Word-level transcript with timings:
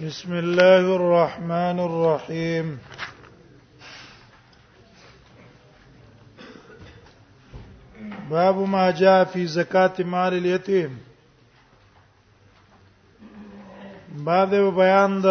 بسم 0.00 0.32
الله 0.32 0.84
الرحمن 1.00 1.76
الرحيم 1.88 2.66
باب 8.30 8.56
ما 8.74 8.90
جاء 8.98 9.24
في 9.24 9.46
زكاة 9.46 10.02
مال 10.14 10.32
اليتيم 10.34 10.98
بعد 14.28 14.48
بیان 14.80 15.18
د 15.24 15.26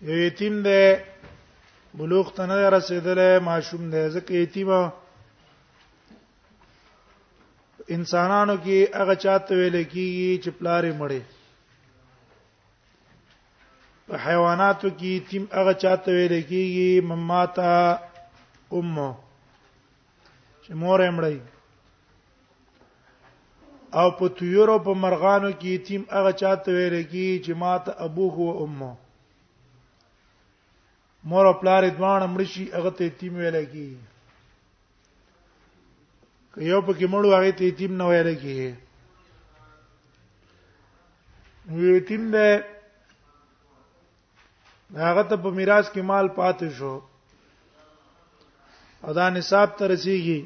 یو 0.09 0.17
یتیم 0.27 0.63
ده 0.69 0.81
بلوغ 1.99 2.33
ته 2.37 2.47
نه 2.47 2.59
رسیدلې 2.77 3.33
معشوم 3.49 3.91
ده 3.91 4.09
ځکه 4.17 4.33
یتیمه 4.45 4.81
انسانانو 7.95 8.55
کې 8.65 8.79
هغه 9.01 9.15
چاته 9.23 9.51
ویل 9.59 9.77
کیږي 9.93 10.31
چې 10.43 10.51
پلارې 10.59 10.93
مړې 11.01 11.23
په 14.07 14.15
حیواناتو 14.27 14.89
کې 15.01 15.13
تیم 15.33 15.45
هغه 15.57 15.73
چاته 15.83 16.09
ویل 16.19 16.35
کیږي 16.51 16.91
مماتا 17.11 17.75
امه 18.79 19.11
چې 20.63 20.71
مور 20.81 21.01
یې 21.07 21.13
مړې 21.17 21.39
او 24.01 24.07
په 24.21 24.25
تیورو 24.39 24.77
په 24.87 24.93
مرغانو 25.03 25.51
کې 25.61 25.73
تیم 25.89 26.03
هغه 26.15 26.33
چاته 26.45 26.69
ویل 26.77 26.97
کیږي 27.13 27.41
چې 27.45 27.53
ماته 27.65 27.91
ابوه 28.07 28.35
او 28.55 28.57
امه 28.65 28.93
مور 31.29 31.45
او 31.51 31.55
پلارې 31.61 31.91
دوان 32.01 32.21
مړشي 32.35 32.65
هغه 32.79 32.91
ته 33.03 33.17
تیم 33.25 33.33
ویل 33.43 33.59
کیږي 33.73 34.01
که 36.55 36.61
یو 36.63 36.81
پکې 36.87 37.07
مړو 37.13 37.29
هغه 37.37 37.53
ته 37.59 37.65
یتیم 37.65 37.93
نه 37.99 38.05
ویل 38.13 38.31
کیږي 38.45 38.69
نو 41.71 41.77
یتیم 41.97 42.25
دې 42.35 42.51
هغه 45.11 45.23
ته 45.31 45.37
په 45.45 45.49
میراث 45.59 45.87
کې 45.93 46.03
مال 46.11 46.27
پاتې 46.39 46.69
شو 46.79 46.95
او 49.05 49.11
دا 49.19 49.27
نصاب 49.37 49.69
ته 49.79 49.85
رسیږي 49.93 50.41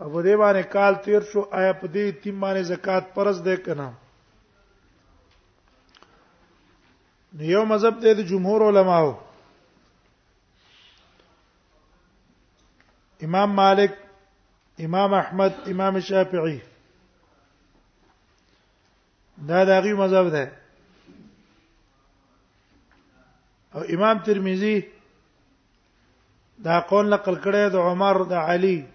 او 0.00 0.06
په 0.12 0.20
دې 0.24 0.34
باندې 0.42 0.62
کال 0.76 0.94
تیر 1.04 1.22
شو 1.32 1.40
آیا 1.58 1.72
په 1.80 1.86
دې 1.94 2.02
یتیم 2.08 2.36
باندې 2.40 2.62
زکات 2.70 3.04
پرز 3.14 3.38
دې 3.46 3.56
کنه 3.66 3.88
نو 7.36 7.44
یو 7.52 7.62
مذهب 7.72 7.96
دې 8.02 8.12
د 8.18 8.32
جمهور 8.32 8.60
علماو 8.70 9.12
امام 13.22 13.52
مالک 13.56 13.90
امام 14.84 15.14
احمد 15.14 15.52
امام 15.70 15.98
شافعي 16.00 16.60
دا 19.48 19.64
دغه 19.64 19.92
مذهب 19.94 20.28
ده 20.30 20.52
او 23.74 23.80
امام 23.82 24.18
ترمذی 24.18 24.80
دا 26.64 26.80
قول 26.80 27.08
نقل 27.14 27.34
کړی 27.44 27.68
د 27.68 27.76
عمر 27.76 28.16
د 28.30 28.32
علي 28.32 28.86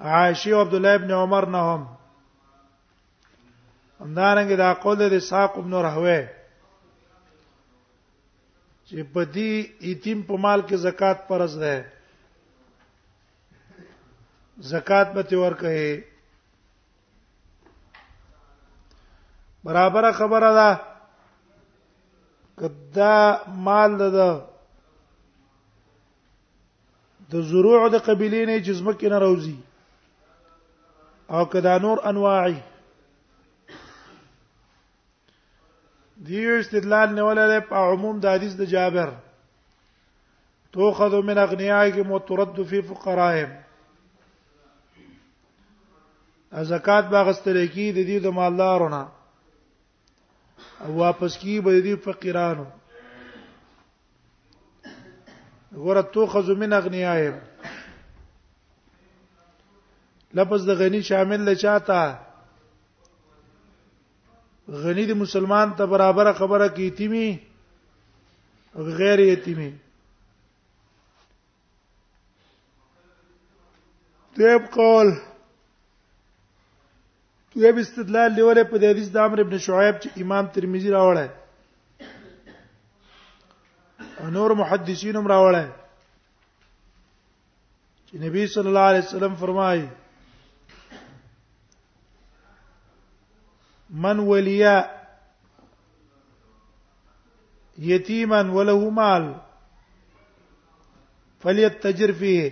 عائشه 0.00 0.50
او 0.54 0.60
عبد 0.60 0.74
الله 0.74 0.94
ابن 1.00 1.10
عمر 1.20 1.46
نه 1.56 1.60
هم 1.68 1.82
همدارنګه 4.00 4.56
دا 4.64 4.74
قول 4.84 4.96
د 4.98 5.12
اسحاق 5.20 5.58
ابن 5.58 5.72
راهوی 5.74 6.20
چې 8.86 9.02
په 9.14 9.22
دې 9.24 9.52
یتیم 9.92 10.22
په 10.22 10.36
مال 10.46 10.60
کې 10.68 10.76
زکات 10.86 11.18
فرض 11.28 11.54
ده 11.62 11.74
زکات 14.58 15.12
به 15.12 15.36
ورکه 15.36 16.04
برابر 19.64 20.12
خبره 20.12 20.50
ده 20.54 20.80
کدا 22.56 23.40
مال 23.48 23.98
ده 24.10 24.42
د 27.30 27.40
زروع 27.42 27.88
د 27.88 27.94
قبیلې 27.98 28.46
نه 28.46 28.60
جزمه 28.60 28.92
کې 29.00 29.08
نه 29.10 29.18
راوځي 29.18 29.56
او 31.34 31.44
کدا 31.46 31.78
نور 31.78 31.98
انواعي 32.08 32.58
دیو 36.16 36.54
استدلال 36.60 37.08
نه 37.14 37.22
ولرې 37.22 37.60
په 37.68 37.74
عموم 37.76 38.20
د 38.20 38.26
حدیث 38.34 38.54
د 38.56 38.62
جابر 38.64 39.10
توخذ 40.72 41.12
من 41.14 41.38
اغنیاء 41.38 41.90
کی 41.90 42.02
مترد 42.02 42.62
فی 42.68 42.80
فقرائهم 42.82 43.63
زکات 46.62 47.04
باغستل 47.10 47.66
کی 47.72 47.90
د 47.92 47.96
دې 48.08 48.18
د 48.24 48.34
مالدارونه 48.36 49.02
واپس 50.96 51.36
کی 51.38 51.58
به 51.64 51.80
دې 51.84 51.94
فقیرانو 52.04 52.64
ورته 55.86 56.26
خذ 56.32 56.50
من 56.60 56.72
اغنیاهم 56.72 57.34
لفظ 60.34 60.66
د 60.68 60.78
غنی 60.82 61.00
شامل 61.10 61.40
لچاته 61.50 62.18
غنی 64.84 65.06
د 65.06 65.12
مسلمان 65.26 65.68
ته 65.76 65.86
برابر 65.86 66.32
خبره 66.32 66.68
کیتیمی 66.80 67.28
غیر 68.74 69.18
یتیمی 69.20 69.70
دیب 74.36 74.62
قول 74.74 75.08
دویم 77.60 77.76
استدلال 77.82 78.30
لولې 78.38 78.62
په 78.70 78.76
دې 78.80 78.88
حدیث 78.92 79.08
د 79.16 79.18
امر 79.26 79.38
ابن 79.42 79.54
شعیب 79.66 79.96
چې 80.02 80.08
امام 80.22 80.44
ترمذی 80.54 80.90
راوړی 80.96 81.28
انور 84.28 84.50
محدثین 84.62 85.14
هم 85.18 85.26
راوړی 85.34 85.66
چې 88.06 88.14
نبی 88.24 88.42
صلی 88.56 88.68
الله 88.72 88.86
علیه 88.94 89.06
وسلم 89.06 89.34
فرمایي 89.44 89.86
من 94.06 94.16
ولیا 94.32 94.74
یتیما 97.90 98.40
وله 98.56 98.82
مال 99.00 99.24
فلیتجر 101.42 102.10
فيه 102.20 102.46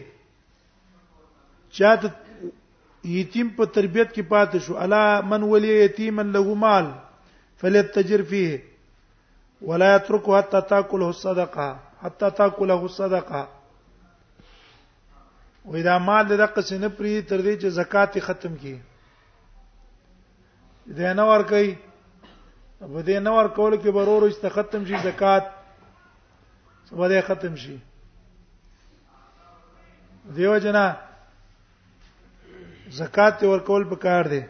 چاته 1.79 2.07
یتیم 3.05 3.49
په 3.57 3.65
تربيت 3.75 4.13
کې 4.15 4.23
پاتې 4.23 4.59
شو 4.67 4.77
الا 4.79 5.21
من 5.31 5.43
ولي 5.53 5.69
یتیما 5.85 6.23
له 6.23 6.55
مال 6.65 6.87
فليتجر 7.61 8.23
فيه 8.33 8.59
ولا 9.63 9.95
يتركه 9.97 10.39
حتى 10.39 10.61
تاكله 10.61 11.09
الصدقه 11.09 11.77
حتى 12.03 12.31
تاكله 12.31 12.85
الصدقه 12.85 13.49
و 15.65 15.75
اذا 15.77 15.99
مال 15.99 16.27
د 16.29 16.33
رقص 16.41 16.73
نه 16.73 16.89
پری 16.89 17.21
تر 17.23 17.41
دې 17.43 17.55
چې 17.61 17.69
زکات 17.83 18.19
ختم 18.23 18.55
کی 18.57 18.79
دې 20.89 21.13
نه 21.19 21.23
ور 21.33 21.43
کوي 21.55 21.75
په 22.81 23.03
دې 23.03 23.19
نه 23.21 23.31
ور 23.35 23.47
کول 23.49 23.73
کې 23.79 23.91
برور 23.99 24.23
است 24.29 24.47
ختم 24.55 24.85
شي 24.87 24.97
زکات 25.03 25.45
سبا 26.91 27.09
دې 27.09 27.21
ختم 27.29 27.57
شي 27.67 27.77
دیو 30.37 30.59
جنا 30.65 30.93
زکات 32.97 33.43
ورکول 33.43 33.85
پکار 33.95 34.25
دی 34.31 34.41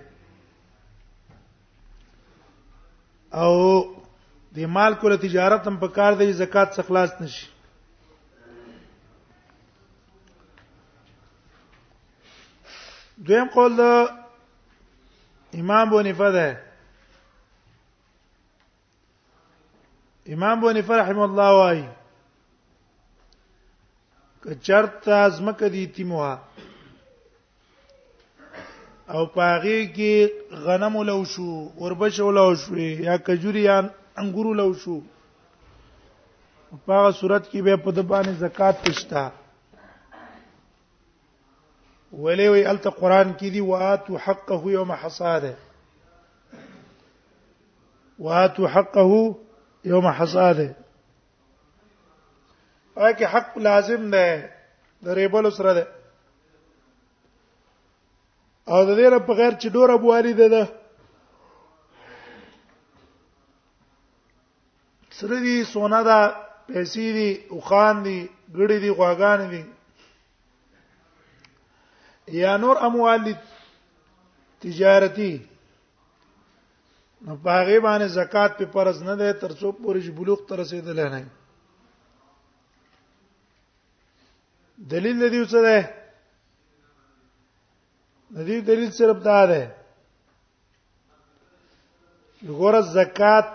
او 3.40 3.54
د 4.56 4.58
مال 4.76 4.92
کول 5.00 5.12
تجارت 5.24 5.62
هم 5.66 5.76
پکار 5.82 6.12
دی 6.20 6.32
زکات 6.40 6.68
څخه 6.76 6.82
خلاص 6.88 7.12
نشي 7.20 7.46
دویم 13.28 13.48
قول 13.54 13.72
د 13.82 13.84
امام 15.60 15.86
بونیفه 15.94 16.28
ده 16.38 16.48
امام 20.36 20.56
بونیفه 20.66 20.94
رحم 21.04 21.18
الله 21.28 21.48
وای 21.60 21.80
که 24.44 24.52
چرته 24.68 25.12
ازمکه 25.18 25.66
دی 25.68 25.86
تیموه 25.86 26.32
او 29.10 29.24
پاغي 29.26 29.86
کې 29.96 30.30
غنم 30.64 31.02
لو 31.06 31.22
شو 31.34 31.52
اوربش 31.80 32.18
لو 32.38 32.54
شو 32.64 32.76
یا 32.78 33.16
کجوري 33.26 33.62
یا 33.62 33.80
انګور 34.22 34.46
لو 34.56 34.72
شو 34.82 34.98
په 36.86 37.10
صورت 37.20 37.48
کې 37.50 37.62
به 37.62 37.76
په 37.86 37.90
د 37.96 38.04
باندې 38.12 38.38
زکات 38.44 38.76
پښتا 38.84 39.22
ولې 42.12 42.50
وی 42.52 42.64
الته 42.72 42.90
قران 42.90 43.32
کې 43.38 43.48
دی 43.52 43.60
واتو 43.60 44.16
حقه 44.26 44.64
یوم 44.72 44.92
حصاده 44.92 45.54
واتو 48.28 48.66
حقه 48.66 49.36
یوم 49.94 50.06
حصاده 50.06 50.68
اکه 53.10 53.26
حق 53.34 53.58
لازم 53.68 54.10
ده 54.14 54.24
د 55.04 55.08
ریبل 55.18 55.50
سره 55.58 55.72
ده 55.78 55.86
او 58.70 58.80
د 58.88 58.90
دې 58.98 59.06
په 59.26 59.32
غیر 59.38 59.52
چې 59.60 59.68
ډوره 59.74 59.96
بواري 60.02 60.32
ده 60.40 60.46
ده 60.54 60.64
سره 65.18 65.36
دي 65.46 65.56
سونا 65.72 66.00
ده 66.08 66.18
پیسې 66.68 67.06
دي 67.16 67.30
او 67.50 67.58
خان 67.68 67.96
دي 68.06 68.18
ګړې 68.56 68.78
دي 68.84 68.90
غواګان 68.98 69.40
دي 69.52 69.62
یا 72.42 72.52
نور 72.62 72.76
اموال 72.86 73.24
تجارتی 74.64 75.32
نو 77.24 77.32
پاغه 77.44 77.78
باندې 77.86 78.06
زکات 78.18 78.50
په 78.58 78.64
پرز 78.74 78.98
نه 79.08 79.14
ده 79.20 79.28
تر 79.42 79.50
څو 79.60 79.68
پورې 79.82 80.10
بلوغ 80.18 80.40
تر 80.48 80.56
رسیدل 80.62 80.98
نه 81.14 81.22
دلیل 84.90 85.16
دې 85.32 85.40
وڅ 85.44 85.52
ده 85.66 85.76
ندی 88.38 88.56
دلیل 88.68 88.90
صرف 89.00 89.18
دا 89.28 89.40
ده 89.50 89.62
ګوره 92.60 92.82
زکات 92.98 93.46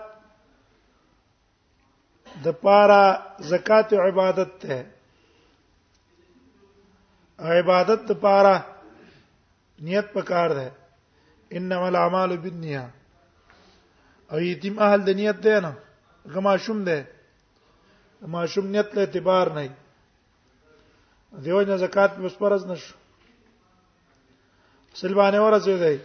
د 2.44 2.48
پاره 2.64 3.04
زکات 3.52 3.88
عبادت 4.06 4.52
ده 4.64 4.78
عبادت 7.60 8.00
د 8.10 8.12
پاره 8.24 8.56
نیت 9.86 10.08
پکار 10.16 10.50
ده 10.58 10.68
انما 11.58 11.88
الاعمال 11.92 12.32
بالنیه 12.44 12.86
او 14.32 14.38
یتیم 14.52 14.76
اهل 14.86 15.00
د 15.08 15.10
نیت 15.20 15.38
ده 15.46 15.56
نه 15.66 15.72
کما 16.34 16.54
شوم 16.64 16.80
ده 16.88 16.98
ما 18.34 18.42
شوم 18.52 18.66
نیت 18.74 18.90
له 18.96 19.02
اعتبار 19.04 19.46
نه 19.58 19.64
دیوژن 21.44 21.78
زکات 21.84 22.12
مې 22.22 22.30
فرض 22.42 22.64
نشو 22.72 22.96
سلبانه 25.02 25.40
ورسېدای 25.46 25.98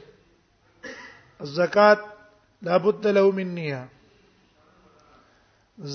زکات 1.58 2.00
لابد 2.66 3.06
له 3.16 3.22
من 3.38 3.48
نیه 3.58 3.80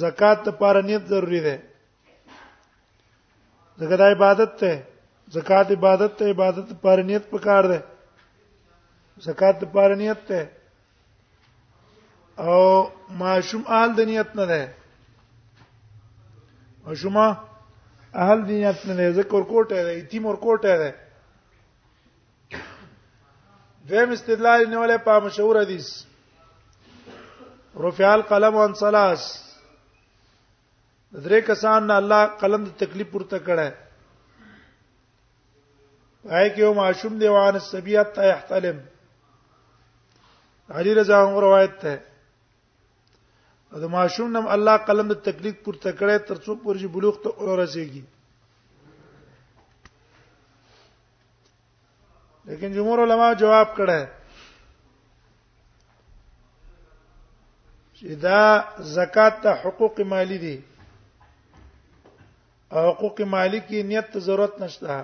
زکات 0.03 0.37
لپاره 0.47 0.79
نیت 0.87 1.03
ضروری 1.11 1.41
ده 1.47 1.55
زکات 3.81 4.01
عبادت 4.15 4.51
ته 4.61 4.71
زکات 5.37 5.67
عبادت 5.77 6.11
ته 6.19 6.25
عبادت 6.35 6.65
لپاره 6.73 7.01
نیت 7.09 7.23
پکار 7.33 7.63
ده 7.71 7.79
زکات 9.27 9.55
لپاره 9.63 9.95
نیت 10.01 10.21
ته 10.29 10.39
او 12.45 12.59
معشوم 13.21 13.63
آل 13.81 13.89
د 13.97 13.99
نیت 14.09 14.29
نه 14.37 14.45
ده 14.51 14.61
معشومه 16.85 17.27
اهل 18.21 18.39
د 18.47 18.49
نیت 18.59 18.79
نه 18.87 18.93
ده 18.99 19.05
ذکر 19.19 19.41
کوټه 19.51 19.75
ده 19.87 19.91
ایتیم 19.97 20.23
ور 20.29 20.37
کوټه 20.45 20.73
ده 20.83 20.89
دیم 23.91 24.09
استدلال 24.15 24.61
نیولې 24.71 24.97
په 25.05 25.13
مشهور 25.25 25.55
حدیث 25.63 25.85
رفع 27.85 28.07
القلم 28.17 28.55
عن 28.63 28.71
ثلاث 28.81 29.23
درې 31.23 31.39
کسان 31.49 31.81
نه 31.91 31.95
الله 32.01 32.23
قلم 32.41 32.61
د 32.67 32.73
تکلیف 32.81 33.07
پورته 33.13 33.37
کړه 33.47 33.69
پای 36.25 36.47
کې 36.53 36.59
یو 36.65 36.71
معشوم 36.81 37.13
دی 37.21 37.29
وان 37.35 37.55
سبیات 37.73 38.09
ته 38.19 38.23
احتلم 38.35 38.77
علی 40.79 40.91
رضا 40.99 41.17
هم 41.23 41.33
روایت 41.45 41.77
ده 41.85 41.93
د 43.85 43.95
معشوم 43.95 44.29
نم 44.37 44.45
الله 44.59 44.75
قلم 44.91 45.07
د 45.15 45.25
تکلیف 45.31 45.55
پورته 45.65 45.89
کړه 45.99 46.15
تر 46.33 46.37
څو 46.45 46.51
پورې 46.63 46.85
بلوغ 46.97 47.15
ته 47.27 47.51
ورسیږي 47.51 48.03
لیکن 52.47 52.73
جمهور 52.73 52.99
علما 53.03 53.29
جواب 53.39 53.69
کړه 53.77 54.01
چې 57.99 58.15
دا 58.25 58.43
زکات 58.97 59.33
ته 59.45 59.51
حقوق 59.63 59.99
مالی 60.11 60.37
دي 60.45 60.57
او 62.71 62.83
حقوق 62.91 63.17
مالی 63.33 63.59
کې 63.67 63.79
نیت 63.91 64.09
ضرورت 64.29 64.55
نشته 64.63 64.95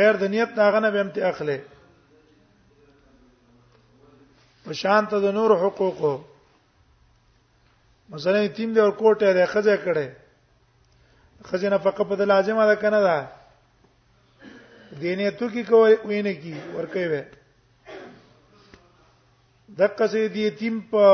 غیر 0.00 0.12
د 0.24 0.26
نیت 0.34 0.50
داغه 0.56 0.78
نه 0.86 0.90
به 0.98 1.04
امت 1.04 1.18
اخله 1.30 1.56
په 4.68 4.72
شان 4.82 5.02
ته 5.12 5.16
د 5.28 5.36
نور 5.40 5.50
حقوقو 5.64 6.14
مثلا 8.18 8.44
تیم 8.60 8.70
دی 8.74 8.80
ور 8.80 8.92
کوټه 9.00 9.26
دی 9.36 9.46
خځه 9.46 9.76
کړي 9.88 10.08
خځه 11.48 11.68
نه 11.72 11.78
فقط 11.90 12.04
په 12.10 12.24
لازمه 12.36 12.64
ده 12.74 12.78
کنه 12.86 13.00
ده 13.10 13.18
دینه 15.00 15.30
تو 15.38 15.48
کی 15.48 15.62
کوي 15.62 15.96
وینه 16.04 16.32
کی 16.32 16.54
ورکه 16.74 17.06
وې 17.10 17.22
دغه 19.78 20.06
سي 20.12 20.28
دي 20.32 20.48
تیم 20.58 20.80
په 20.90 21.06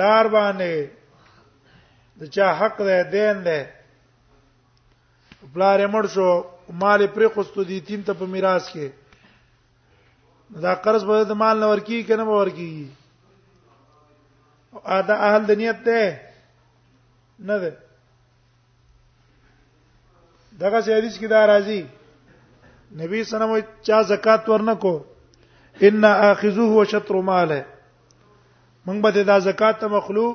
لار 0.00 0.26
باندې 0.28 0.88
د 2.20 2.32
چا 2.34 2.46
حق 2.60 2.78
ده 2.78 3.02
دین 3.12 3.44
ده 3.44 3.60
بلار 5.54 5.86
مړ 5.86 6.04
شو 6.14 6.28
مال 6.80 7.06
پرې 7.06 7.26
خوستو 7.34 7.62
دي 7.68 7.80
تیم 7.80 8.02
ته 8.02 8.12
په 8.14 8.24
میراث 8.26 8.68
کې 8.72 8.88
دا 10.64 10.74
قرض 10.74 11.04
به 11.04 11.24
د 11.28 11.36
مال 11.36 11.60
نور 11.60 11.78
کی 11.84 12.02
کنه 12.08 12.24
به 12.24 12.36
ورکی 12.40 12.88
ادا 14.96 15.14
اهل 15.28 15.46
د 15.46 15.50
نیت 15.60 15.84
ده 15.84 16.00
نه 17.38 17.58
ده 17.58 17.83
دغه 20.60 20.78
حدیث 20.96 21.18
کې 21.18 21.26
دا 21.28 21.46
راځي 21.46 21.82
نبی 22.96 23.22
صلی 23.24 23.36
الله 23.36 23.52
علیه 23.54 23.64
وسلم 23.64 23.82
چا 23.86 24.00
زکات 24.08 24.48
ورنکو 24.48 24.94
ان 25.86 26.04
اخذوه 26.04 26.70
وشطر 26.80 27.14
ماله 27.30 27.60
موږ 28.86 28.98
به 29.06 29.24
دا 29.30 29.38
زکات 29.46 29.80
ته 29.84 29.88
مخلو 29.96 30.26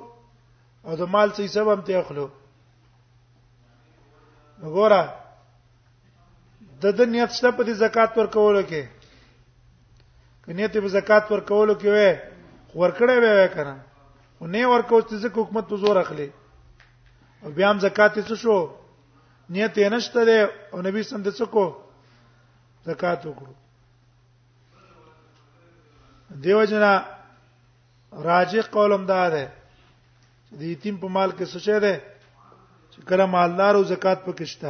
او 0.85 0.95
د 1.01 1.09
مال 1.13 1.29
څه 1.37 1.43
حساب 1.47 1.67
هم 1.71 1.81
ته 1.89 1.99
اخلو 1.99 2.25
وګوره 4.63 5.01
د 6.81 6.85
د 6.97 7.01
نیت 7.13 7.31
شته 7.37 7.51
په 7.51 7.63
دې 7.63 7.73
زکات 7.83 8.17
ورکولو 8.21 8.61
کې 8.61 8.83
کني 10.45 10.67
ته 10.73 10.81
په 10.87 10.95
زکات 10.97 11.31
ورکولو 11.31 11.73
کې 11.73 11.89
وې 11.89 12.09
ورکړې 12.75 13.17
وې 13.23 13.47
کنه 13.53 13.75
او 14.39 14.47
نه 14.47 14.67
ورکوستې 14.67 15.15
چې 15.21 15.37
حکومت 15.37 15.67
په 15.71 15.75
زور 15.85 15.97
اخلي 16.03 16.29
او 17.43 17.51
بیا 17.55 17.69
هم 17.71 17.79
زکات 17.87 18.19
څه 18.19 18.35
شو 18.43 18.57
نیت 19.49 19.77
یې 19.77 19.89
نشته 19.93 20.21
ده 20.27 20.39
او 20.73 20.77
نبی 20.87 21.03
سم 21.09 21.21
د 21.25 21.33
څه 21.37 21.45
کو 21.53 21.65
زکات 22.87 23.21
وکړو 23.25 23.53
دیو 26.43 26.63
جنا 26.71 26.91
راجع 28.29 28.63
قولم 28.75 29.03
دا 29.11 29.23
ده 29.35 29.45
چې 30.47 30.53
د 30.59 30.61
یتیم 30.73 30.95
په 31.03 31.07
مال 31.15 31.29
کې 31.37 31.45
څه 31.51 31.59
شه 31.65 31.77
ده 31.83 31.95
چې 32.91 32.99
کله 33.11 33.25
مالدار 33.35 33.73
او 33.77 33.83
زکات 33.91 34.19
پکې 34.25 34.45
شته 34.51 34.69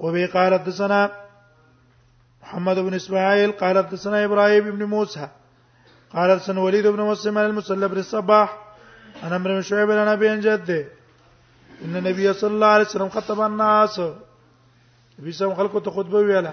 او 0.00 0.06
به 0.14 0.26
قالت 0.34 0.64
سنا 0.78 1.02
محمد 2.42 2.78
بن 2.86 2.94
اسماعیل 3.00 3.50
قالت 3.60 3.94
سنا 4.06 4.18
ابراهيم 4.26 4.64
ابن 4.72 4.82
موسى 4.96 5.26
قالت 6.16 6.40
سنا 6.46 6.60
وليد 6.66 6.86
بن 6.90 7.00
مسلم 7.10 7.38
المسلب 7.44 7.92
الصباح 8.04 8.48
انا 9.22 9.36
امر 9.36 9.62
شعيب 9.70 9.90
انا 9.90 10.14
بن 10.24 10.40
جده 10.48 10.80
ان 11.84 11.96
النبي 11.96 12.32
صلى 12.32 12.50
الله 12.54 12.66
عليه 12.76 12.84
وسلم 12.84 13.08
خطب 13.12 13.40
الناس 13.42 13.98
نبی 15.18 15.32
سم 15.38 15.54
خلکو 15.60 15.80
ته 15.86 15.90
خطبه 15.90 16.18
ویلا 16.28 16.52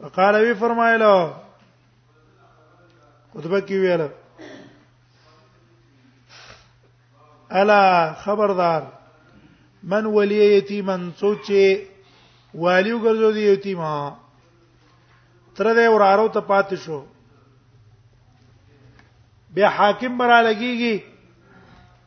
وقال 0.00 0.34
وی 0.34 0.54
فرمایلو 0.64 1.14
خطبه 3.34 3.60
کی 3.72 3.78
ویلا 3.84 4.06
الا 7.60 7.82
خبردار 8.24 8.82
من 9.82 10.06
ولی 10.16 10.44
یتیمن 10.56 11.10
سوچي 11.20 11.80
والی 12.54 12.92
وګرځو 12.92 13.30
دی 13.34 13.48
یتیما 13.52 13.92
تر 15.54 15.74
دې 15.74 15.88
ور 15.92 16.28
ته 16.32 16.40
پاتې 16.40 16.74
شو 16.74 17.04
بیا 19.54 19.68
حاکم 19.76 20.18
برا 20.18 20.42
لګیږي 20.52 21.17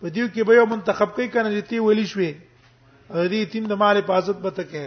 په 0.01 0.09
دیو 0.13 0.27
کې 0.33 0.41
به 0.49 0.53
یو 0.59 0.63
منتخب 0.73 1.09
کوي 1.15 1.25
کنه 1.33 1.49
چې 1.55 1.61
تی 1.71 1.77
ولی 1.87 2.03
شوي 2.11 2.29
دې 2.33 3.33
یتیم 3.43 3.65
د 3.71 3.73
مال 3.81 3.95
حفاظت 4.01 4.37
به 4.45 4.51
تکه 4.59 4.83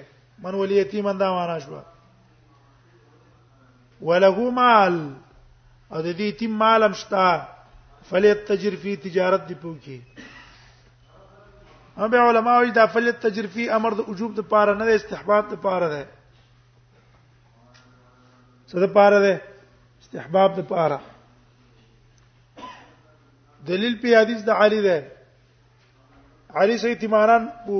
من 0.46 0.54
ولی 0.60 0.74
یتیم 0.82 1.06
انده 1.10 1.28
وانا 1.36 1.58
شو 1.66 1.78
ولغه 4.08 4.46
مال 4.60 4.94
او 5.92 6.00
د 6.06 6.08
دې 6.18 6.24
یتیم 6.30 6.52
مال 6.64 6.80
امشتا 6.88 7.26
فلیتجر 8.10 8.74
فی 8.82 8.92
تجارت 9.06 9.42
دی 9.50 9.54
پوکی 9.62 9.98
هم 11.96 12.10
به 12.14 12.18
علما 12.32 12.52
وایي 12.58 12.72
دا 12.82 12.88
فلیتجر 12.98 13.46
فی 13.56 13.62
امر 13.78 13.90
د 14.00 14.02
وجوب 14.12 14.30
د 14.42 14.44
پاره 14.52 14.74
نه 14.78 14.84
د 14.92 14.94
استحباب 15.02 15.42
د 15.54 15.56
پاره 15.68 15.88
ده 15.96 16.02
څه 18.68 18.76
د 18.86 18.88
پاره 18.98 19.18
ده 19.26 19.34
استحباب 20.02 20.50
د 20.58 20.60
پاره 20.76 20.98
دلیل 23.70 23.94
په 24.02 24.08
حدیث 24.20 24.40
د 24.48 24.50
علی 24.62 24.80
ده 24.86 24.96
علی 26.60 26.76
سي 26.82 26.90
تیماران 27.02 27.42
وو 27.68 27.78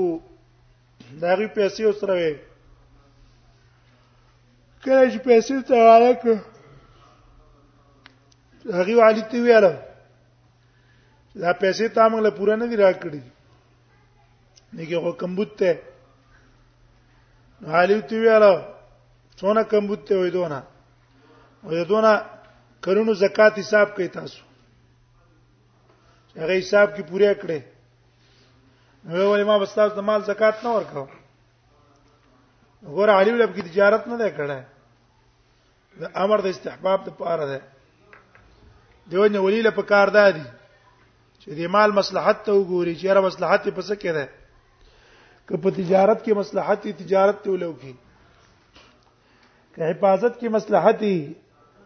داغي 1.21 1.47
پیسې 1.57 1.81
اوسره 1.87 2.15
وي 2.21 2.33
کله 4.83 5.03
چې 5.13 5.19
پیسې 5.29 5.55
ته 5.67 5.75
وایک 5.89 6.21
هغه 8.77 8.95
علي 9.07 9.23
ته 9.31 9.37
ویاله 9.45 9.73
دا 11.41 11.51
پیسې 11.63 11.85
تا 11.95 12.03
موږ 12.11 12.21
له 12.25 12.31
پوره 12.37 12.55
نه 12.61 12.67
دی 12.71 12.75
راکړي 12.83 13.21
نیګه 14.77 14.95
هو 15.03 15.11
کمبوت 15.21 15.51
ته 15.59 15.71
علي 17.81 17.97
ته 18.09 18.15
ویاله 18.21 18.53
څونه 19.39 19.61
کمبوت 19.73 20.01
ته 20.07 20.15
وې 20.21 20.29
دونه 20.37 20.59
وې 21.67 21.83
دونه 21.89 22.11
کرونو 22.85 23.11
زکات 23.23 23.53
حساب 23.61 23.87
کوي 23.95 24.07
تاسو 24.17 24.41
هغه 26.41 26.57
حساب 26.61 26.87
کې 26.95 27.03
پوره 27.09 27.31
کړې 27.41 27.59
نو 29.11 29.25
ولې 29.31 29.43
ما 29.49 29.55
بس 29.63 29.71
تاسو 29.75 29.95
د 29.95 30.01
مال 30.09 30.21
زکات 30.31 30.55
نه 30.63 30.69
ورکاو 30.75 31.05
غور 32.95 33.09
علی 33.19 33.31
ولب 33.35 33.51
کې 33.55 33.63
تجارت 33.69 34.03
نه 34.11 34.17
ده 34.23 34.29
کړه 34.37 34.57
د 36.01 36.03
امر 36.23 36.39
د 36.43 36.47
استحباب 36.53 36.99
ته 37.05 37.11
پاره 37.21 37.45
ده 37.51 37.59
دیونه 39.11 39.39
ولیله 39.45 39.71
په 39.79 39.83
کار 39.91 40.07
دادي 40.19 40.43
چې 41.41 41.47
د 41.59 41.71
مال 41.77 41.89
مصلحت 42.01 42.37
ته 42.45 42.51
وګوري 42.53 42.93
چې 42.99 43.07
را 43.17 43.21
مصلحت 43.29 43.61
په 43.79 43.83
څه 43.89 43.93
کې 44.03 44.11
ده 44.19 44.25
که 45.47 45.55
په 45.63 45.69
تجارت 45.79 46.19
کې 46.25 46.33
مصلحت 46.41 46.77
دی 46.83 46.93
تجارت 47.03 47.37
ته 47.43 47.51
ولو 47.51 47.73
کی 47.81 47.93
که 49.73 49.81
حفاظت 49.89 50.33
کې 50.39 50.47
مصلحت 50.57 50.95
دی 51.05 51.17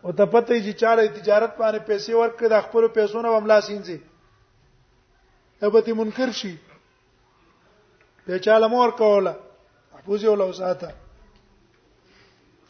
او 0.04 0.12
ته 0.18 0.26
پته 0.26 0.56
چې 0.66 0.72
چاره 0.82 1.02
تجارت 1.18 1.52
باندې 1.58 1.82
پیسې 1.90 2.12
ورکړي 2.22 2.48
د 2.50 2.56
خپل 2.66 2.84
پیسو 2.98 3.22
نه 3.26 3.30
وملا 3.36 3.60
سینځي 3.68 4.00
تبته 5.60 5.94
منکر 6.02 6.32
شي 6.42 6.54
په 8.28 8.38
چاله 8.46 8.68
مور 8.74 8.90
کوله 9.02 9.34
محفوظ 9.94 10.22
یو 10.28 10.36
لو 10.42 10.50
ساته 10.60 10.92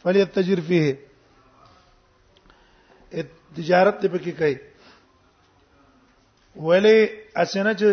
فليتجر 0.02 0.60
فيه 0.70 0.88
تجارت 3.58 3.96
دې 4.02 4.08
پکې 4.08 4.32
کوي 4.40 4.56
ولی 6.70 6.98
اسنه 7.36 7.72
چې 7.82 7.88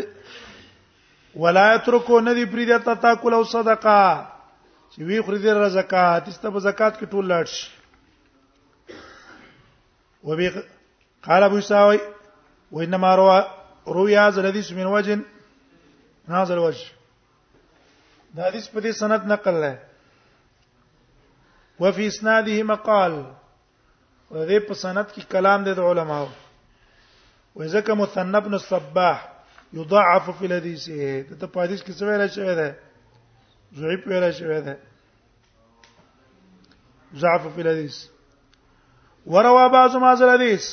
ولا 1.46 1.66
يترکو 1.74 2.16
ندی 2.26 2.46
پریده 2.54 2.78
تا 2.90 2.94
تاکل 3.06 3.34
او 3.38 3.44
صدقه 3.52 3.98
چې 4.92 5.00
وی 5.10 5.18
خوري 5.28 5.40
دې 5.46 5.52
زکات 5.76 6.26
است 6.34 6.46
په 6.48 6.60
زکات 6.68 6.94
کې 7.00 7.06
ټول 7.14 7.26
لاړ 7.34 7.46
شي 7.54 7.66
وبي 10.30 10.48
قال 11.28 11.42
ابو 11.48 11.60
ساوي 11.70 12.00
وانما 12.78 13.12
روى 13.22 13.40
روي 13.88 14.20
هذا 14.20 14.42
الحديث 14.42 14.72
من 14.72 14.86
وجه 14.86 15.20
هذا 16.28 16.54
الوجه 16.54 16.86
دا 18.36 18.46
حدیث 18.52 18.68
په 18.74 18.80
دې 18.82 18.92
سند 18.92 19.24
نقل 19.32 19.52
لای 19.62 19.76
وفي 21.80 22.08
اسناده 22.08 22.64
مقال 22.72 23.14
ورې 24.32 24.60
په 24.68 24.74
سند 24.84 25.06
کې 25.14 25.22
کلام 25.32 25.64
د 25.64 25.80
علماو 25.80 26.28
وذکر 27.56 27.94
مثنب 27.94 28.44
بن 28.44 28.54
الصباح 28.54 29.18
يضعف 29.74 30.26
في 30.40 30.48
حديثه 30.52 31.24
ته 31.40 31.48
په 31.48 31.58
حدیث 31.64 31.82
کې 31.86 31.94
څه 32.00 32.04
ویل 32.06 32.24
شوی 32.36 32.56
دی 32.60 32.70
ضعیف 33.80 34.02
ویل 34.08 34.26
شوی 34.34 34.62
دی 34.62 34.74
ضعف 37.16 37.44
في 37.56 37.62
الحديث 37.62 37.98
وروا 39.26 39.68
بعض 39.68 39.96
ما 39.96 40.14
ذل 40.16 40.30
حدیث 40.30 40.66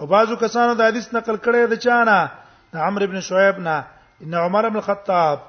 او 0.00 0.06
بعضو 0.06 0.36
کسانو 0.36 0.74
د 0.74 0.82
حدیث 0.82 1.14
نقل 1.14 1.36
کړي 1.36 1.66
د 1.68 1.74
چانه 1.84 2.45
عمرو 2.76 3.06
بن 3.06 3.20
شعيب 3.20 3.58
نه 3.58 3.84
ان 4.22 4.34
عمر 4.34 4.68
بن 4.68 4.76
الخطاب 4.76 5.40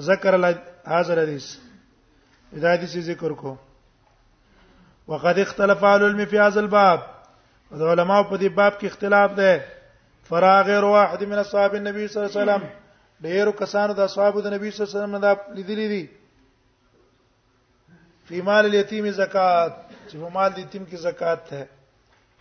ذكر 0.00 0.36
هذا 0.84 1.12
الحديث 1.14 1.56
دا 2.52 2.72
حدیث 2.74 2.96
ذکر 2.98 3.32
کو 3.32 3.56
وقد 5.08 5.38
اختلف 5.38 5.84
العلماء 5.84 6.26
في 6.26 6.38
هذا 6.38 6.60
الباب 6.60 7.00
العلماء 7.72 8.22
په 8.22 8.36
دې 8.38 8.48
باب 8.56 8.72
کې 8.80 8.84
اختلاف 8.84 9.30
ده 9.32 9.64
فراغ 10.24 10.66
غیر 10.66 10.84
واحد 10.84 11.22
من 11.24 11.38
اصحاب 11.38 11.74
النبي 11.74 12.08
صلى 12.08 12.24
الله 12.26 12.36
عليه 12.40 12.52
وسلم 12.52 12.68
ډیرو 13.22 13.52
کسانو 13.60 13.92
د 13.92 14.00
اصحابو 14.00 14.40
د 14.40 14.46
نبی 14.52 14.70
صلی 14.70 14.86
الله 14.86 14.94
علیه 14.94 14.98
وسلم 14.98 15.14
نه 15.14 15.18
دا 15.18 15.32
لیدلې 15.54 15.88
دي 15.92 16.10
په 18.28 18.42
مال 18.42 18.64
اليتيم 18.66 19.10
زکات 19.10 19.72
چې 20.08 20.16
په 20.16 20.28
مال 20.32 20.52
د 20.54 20.58
یتیم 20.58 20.84
کې 20.84 20.94
زکات 20.96 21.50
ده 21.50 21.66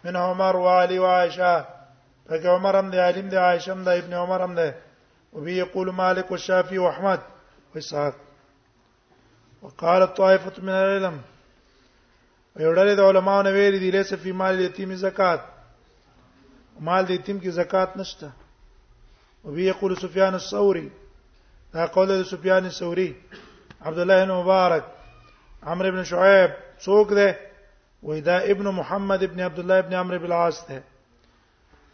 من 0.04 0.16
عمر 0.16 0.56
و 0.56 0.68
علی 0.70 0.98
و 1.00 1.06
عائشه 1.06 1.66
فکه 2.30 2.50
عمر 2.50 2.76
هم 2.80 2.90
دی 2.94 3.00
عالم 3.06 3.28
دی 3.30 3.38
عائشہ 3.44 3.72
هم 3.74 3.82
دی 3.88 3.96
ابن 4.02 4.14
عمر 4.20 4.42
هم 4.46 4.54
دی 4.56 4.68
او 5.34 5.40
به 5.42 5.52
یقول 5.54 5.88
مالک 6.02 6.28
والشافعي 6.32 6.78
واحمد 6.80 7.20
واسحاق 7.76 8.14
وقالت 9.62 10.16
طائفه 10.18 10.62
من 10.64 10.70
العلم 10.84 11.18
یو 12.60 12.72
ډلې 12.78 12.94
د 13.00 13.10
علماو 13.10 13.42
نه 13.42 13.50
ویلي 13.50 13.80
دي 13.80 13.92
لیسه 13.98 14.18
فی 14.24 14.32
مال 14.32 14.60
یتیم 14.62 14.96
زکات 15.04 15.40
مال 16.90 17.06
د 17.08 17.12
یتیم 17.12 17.38
کې 17.44 17.50
زکات 17.60 17.98
نشته 17.98 18.30
او 19.46 19.52
به 19.52 19.62
یقول 19.70 19.96
سفیان 20.02 20.34
الثوري 20.40 20.90
دا 21.74 21.86
قول 21.98 22.08
د 22.14 22.24
سفیان 22.32 22.66
الثوري 22.72 23.10
عبد 23.82 24.00
الله 24.00 24.26
بن 24.26 24.32
مبارک 24.32 24.84
عمرو 25.64 25.92
بن 25.92 26.04
شعیب 26.04 26.50
څوک 26.80 27.08
ده 27.22 27.38
وېدا 28.04 28.38
ابن 28.56 28.68
محمد 28.82 29.24
ابن 29.24 29.40
عبد 29.50 29.60
الله 29.60 29.80
ابن 29.80 29.94
عمرو 29.94 30.20
بن 30.20 30.26
العاص 30.26 30.68
ده 30.68 30.84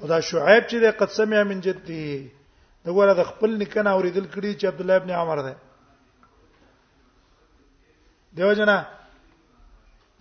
دا 0.09 0.17
شعیب 0.19 0.63
چې 0.69 0.77
د 0.79 0.85
قسم 0.99 1.33
یا 1.33 1.43
من 1.43 1.61
جدي 1.61 2.31
دا 2.85 2.91
ګوره 2.93 3.13
د 3.17 3.21
خپل 3.33 3.49
نکنه 3.61 3.89
اوریدل 3.95 4.27
کړي 4.33 4.51
چې 4.59 4.65
عبد 4.71 4.81
الله 4.81 4.95
ابن 5.01 5.09
عمر 5.11 5.39
ده 5.47 5.55
دیو 8.37 8.53
جنا 8.59 8.77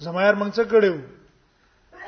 زمایر 0.07 0.35
مونږ 0.35 0.51
څه 0.57 0.65
کړو 0.73 0.93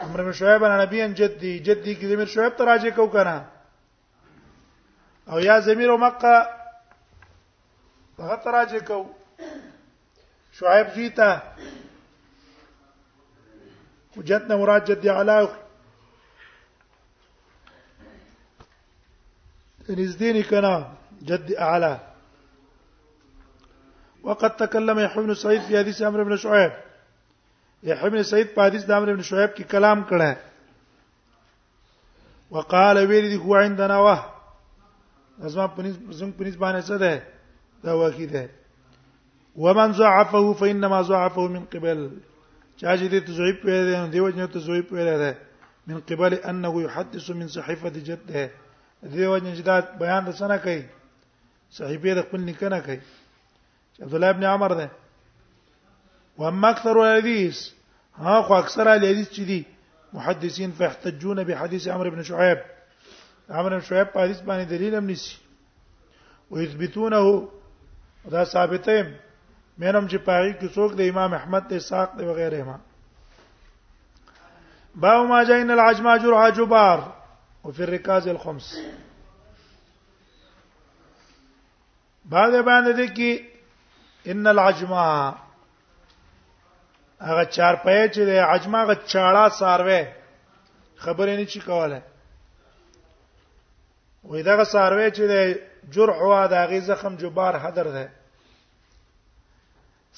امر 0.08 0.20
می 0.26 0.32
شعیب 0.40 0.62
ان 0.64 0.72
نبی 0.82 0.98
ان 1.02 1.12
جدي 1.20 1.52
جدي 1.58 1.92
کې 1.94 2.06
زمير 2.14 2.26
شعیب 2.34 2.52
ته 2.60 2.64
راځي 2.72 2.90
کو 2.96 3.04
کنه 3.16 3.36
او 5.30 5.36
یا 5.46 5.56
زمير 5.68 5.88
او 5.90 5.98
مکه 6.04 6.34
هغه 8.18 8.36
ته 8.36 8.50
راځي 8.58 8.80
کو 8.88 8.96
شعیب 10.60 10.86
جیتا 10.94 11.30
حجت 14.16 14.42
نه 14.52 14.56
مراد 14.62 14.82
جدي 14.92 15.08
علاوه 15.18 15.50
نږدې 19.90 20.28
نه 20.36 20.42
کنا 20.50 20.74
جد 21.22 21.50
اعلی 21.58 21.96
وقد 24.24 24.56
تكلم 24.56 24.98
يحيى 24.98 25.22
بن 25.26 25.34
سعيد 25.34 25.60
في 25.60 25.78
حديث 25.78 26.02
عمرو 26.02 26.24
بن 26.24 26.36
شعيب 26.36 26.72
يحيى 27.82 28.10
بن 28.10 28.22
سعيد 28.22 28.48
په 28.56 28.62
حدیث 28.66 28.84
د 28.84 28.90
عمرو 28.92 29.14
بن 29.14 29.22
شعيب 29.22 29.50
کې 29.56 29.62
کلام 29.74 30.04
کړه 30.08 30.36
وقال 32.50 32.96
ویل 33.06 33.28
دی 33.30 33.36
هو 33.36 33.54
عندنا 33.56 33.98
وه 34.00 34.18
ازما 35.46 35.66
پنځ 35.76 35.92
زنګ 36.18 36.32
پنځ 36.38 36.54
باندې 36.56 36.82
څه 36.88 36.96
ده 37.02 37.22
دا 37.84 37.92
واقع 37.96 38.24
ده 38.24 38.48
ومن 39.56 39.92
ضعفه 39.92 40.52
فانما 40.52 41.02
ضعفه 41.02 41.46
من 41.46 41.64
قبل 41.64 42.08
چا 42.76 42.96
چې 42.96 43.06
دې 43.12 43.24
تزویب 43.26 43.62
پیدا 43.62 44.04
دی 44.04 44.10
دیو 44.12 44.30
جن 44.30 44.46
تزویب 44.52 44.88
پیدا 44.88 45.16
ده 45.24 45.36
من 45.86 46.00
قبل 46.00 46.34
انه 46.34 46.82
يحدث 46.82 47.30
من 47.30 47.48
صحيفه 47.48 47.88
جده 47.88 48.50
دیو 49.10 49.36
نجداد 49.36 49.84
بیان 49.98 50.22
د 50.26 50.30
سنه 50.38 50.56
کوي 50.62 50.80
صحیبه 51.78 52.14
د 52.14 52.18
خپل 52.28 52.40
نکنه 52.48 52.80
کوي 52.86 52.98
عبد 54.02 54.14
الله 54.14 54.30
ابن 54.34 54.44
عمر 54.54 54.72
ده 54.80 54.90
و 56.38 56.44
هم 56.46 56.64
اکثر 56.64 56.96
الحديث 56.98 57.62
ها 58.18 58.42
خو 58.42 58.52
اکثر 58.54 58.86
الحديث 58.88 59.28
چې 59.28 59.42
دي 59.50 59.64
محدثین 60.18 60.72
فاحتجون 60.78 61.42
بحديث 61.48 61.88
عمرو 61.88 62.10
بن 62.10 62.22
شعيب 62.28 62.58
عمرو 63.50 63.70
بن 63.70 63.80
شعيب 63.80 64.08
په 64.12 64.20
حدیث 64.24 64.40
باندې 64.40 64.70
دلیل 64.70 64.94
هم 64.94 65.10
نشي 65.10 65.38
ويثبتونه 66.50 67.48
دا 68.34 68.44
ثابته 68.44 69.04
مېنم 69.80 70.10
چې 70.10 70.16
پای 70.16 70.54
کې 70.54 70.68
څوک 70.74 70.90
د 70.98 71.10
امام 71.14 71.34
احمد 71.40 71.64
ته 71.72 71.78
ساق 71.88 72.16
دی 72.18 72.24
وغیرہ 72.30 72.62
ما 72.70 72.76
باو 75.04 75.26
ما 75.26 75.42
جاین 75.50 75.70
العجماجر 75.70 76.32
حجبار 76.42 77.04
وفي 77.64 77.82
الركاز 77.84 78.28
الخمس 78.28 78.68
بعد 82.24 82.52
باندې 82.64 82.92
دي 82.92 83.08
کې 83.16 84.30
ان 84.34 84.46
العجما 84.46 85.04
هغه 87.20 87.44
چار 87.44 87.74
پې 87.84 87.98
چې 88.14 88.20
د 88.24 88.28
عجما 88.46 88.82
غ 88.84 88.90
چاړه 88.94 89.48
ساروي 89.60 90.02
خبرې 90.96 91.34
نه 91.40 91.44
چی 91.54 91.60
کوله 91.68 92.02
وې 94.24 94.42
دا 94.48 94.64
ساروي 94.72 95.08
چې 95.10 95.22
د 95.32 95.34
جرح 95.94 96.16
او 96.26 96.34
د 96.50 96.66
غي 96.72 96.80
زخم 96.88 97.16
جبار 97.22 97.56
حدر 97.62 97.86
ده 97.94 98.04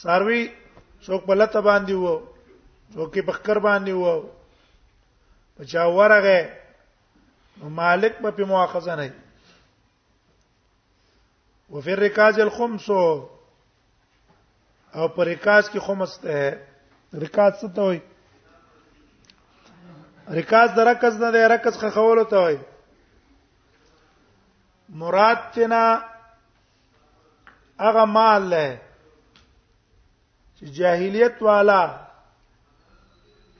ساروي 0.03 0.43
څوک 1.03 1.23
په 1.29 1.35
لته 1.41 1.61
باندې 1.61 1.93
وو 1.93 2.15
څوک 2.95 3.13
په 3.31 3.39
خکر 3.39 3.59
باندې 3.59 3.93
وو 3.93 4.25
په 5.57 5.65
چا 5.75 5.83
ورغه 6.01 6.37
مالک 7.61 8.19
به 8.19 8.31
په 8.31 8.45
مؤاخذه 8.45 8.95
نه 8.97 9.03
وي 9.05 9.13
وفي 11.71 11.93
الركاز 11.93 12.39
الخمس 12.41 12.91
او 14.95 15.09
پر 15.15 15.27
رکاز 15.29 15.69
کې 15.71 15.79
خمس 15.87 16.13
ته 16.25 16.37
رکاز 17.23 17.53
څه 17.61 17.69
ته 17.77 17.83
وي 17.83 18.01
رکاز 20.39 20.69
درکز 20.77 21.15
نه 21.23 21.29
دی 21.33 21.43
رکز 21.55 21.75
خخول 21.79 22.19
ته 22.25 22.37
وي 22.45 22.59
مراد 24.89 25.39
تینا 25.55 26.03
هغه 27.81 28.05
مال 28.05 28.43
له 28.51 28.79
چې 30.57 30.65
جاهلیت 30.79 31.37
والا 31.43 31.83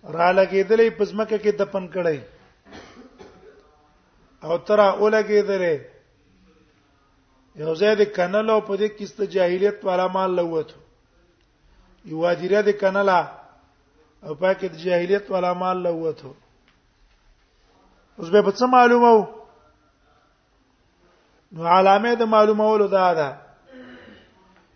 را 0.05 0.31
لګېدلې 0.37 0.91
پزمکه 0.99 1.39
کې 1.39 1.53
دفن 1.59 1.85
کړي 1.95 2.19
او 4.47 4.55
ترا 4.69 4.89
اولګې 5.01 5.41
درې 5.51 5.75
یو 7.63 7.73
زید 7.81 8.01
کنلو 8.17 8.57
په 8.67 8.75
دې 8.81 8.89
کې 8.97 9.05
ست 9.11 9.21
جاهلیت 9.35 9.79
والا 9.89 10.07
مال 10.17 10.31
لوته 10.39 10.77
یو 12.11 12.17
وادیره 12.25 12.61
د 12.67 12.69
کنلا 12.83 13.21
او 14.25 14.33
پاکه 14.41 14.67
د 14.75 14.77
جاهلیت 14.87 15.25
والا 15.35 15.51
مال 15.63 15.77
لوته 15.87 16.33
اوس 18.19 18.29
به 18.37 18.51
څه 18.59 18.65
معلومه 18.77 19.11
وو 19.17 19.23
نو 21.55 21.61
علامه 21.79 22.13
د 22.21 22.23
معلومه 22.37 22.65
ولو 22.73 22.89
دا 22.99 23.09
ده 23.21 23.31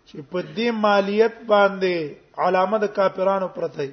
چې 0.07 0.15
په 0.31 0.39
دې 0.55 0.69
مالیت 0.85 1.35
باندې 1.53 1.95
علامه 2.43 2.77
د 2.81 2.85
کافرانو 2.99 3.47
پرته 3.59 3.83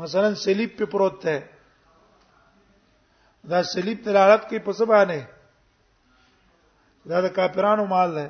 مثلا 0.00 0.28
صلیب 0.46 0.70
په 0.78 0.84
پروت 0.92 1.16
ده 1.26 1.36
دا 3.50 3.62
صلیب 3.72 3.98
تلاوت 4.04 4.42
کوي 4.48 4.58
په 4.66 4.72
سبا 4.78 5.00
نه 5.10 5.20
دا 7.10 7.16
د 7.26 7.28
کافرانو 7.38 7.84
مال 7.92 8.08
نه 8.18 8.26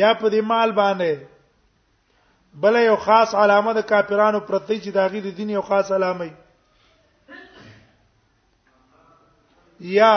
یا 0.00 0.10
په 0.20 0.26
دې 0.32 0.40
مال 0.52 0.70
باندې 0.80 1.12
بل 2.64 2.74
یو 2.88 2.96
خاص 3.06 3.30
علامه 3.42 3.72
د 3.78 3.80
کافرانو 3.94 4.40
پرتی 4.50 4.76
چې 4.84 4.90
داغي 4.98 5.20
د 5.26 5.28
دین 5.40 5.50
یو 5.56 5.62
خاص 5.72 5.86
علامه 5.98 6.28
یا 9.98 10.14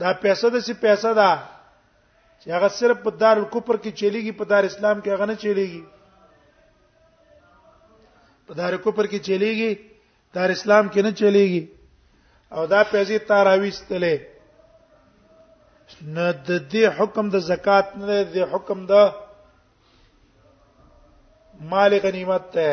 دا 0.00 0.10
پیسې 0.22 0.48
د 0.54 0.58
سی 0.66 0.74
پیسې 0.74 1.12
دا 1.22 1.32
چې 2.40 2.46
هغه 2.56 2.68
صرف 2.82 2.96
په 3.08 3.12
دار 3.24 3.36
الکفر 3.40 3.76
کې 3.82 3.90
چلیږي 4.00 4.32
په 4.38 4.44
دار 4.52 4.62
اسلام 4.70 4.96
کې 5.00 5.08
هغه 5.14 5.26
نه 5.32 5.36
چلیږي 5.46 5.82
په 8.46 8.52
دار 8.60 8.72
کفر 8.86 9.04
کې 9.12 9.18
چلیږي 9.30 9.72
در 10.34 10.48
اسلام 10.50 10.86
کې 10.94 11.00
نه 11.06 11.12
چلیږي 11.20 11.62
او 12.56 12.60
دا 12.72 12.80
پیسې 12.92 13.16
تاراويستلې 13.30 14.16
نه 16.16 16.26
د 16.48 16.50
دې 16.70 16.84
حکم 16.98 17.24
د 17.34 17.36
زکات 17.50 17.86
نه 18.00 18.06
د 18.34 18.36
حکم 18.54 18.78
د 18.92 18.94
مال 21.74 21.92
غنیمت 22.06 22.44
ته 22.56 22.68